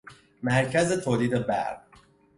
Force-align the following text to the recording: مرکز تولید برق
مرکز 0.43 0.91
تولید 0.93 1.35
برق 1.47 1.81